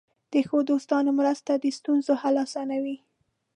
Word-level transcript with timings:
د 0.33 0.35
ښو 0.47 0.57
دوستانو 0.69 1.11
مرسته 1.19 1.51
د 1.55 1.65
ستونزو 1.77 2.13
حل 2.21 2.35
آسانوي. 2.45 2.97